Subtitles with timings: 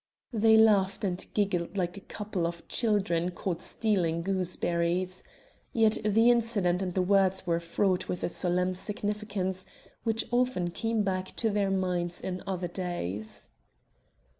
[0.33, 5.21] They laughed and giggled like a couple of children caught stealing gooseberries.
[5.73, 9.67] Yet the incident and the words were fraught with a solemn significance
[10.03, 13.51] which often came back to their minds in other days.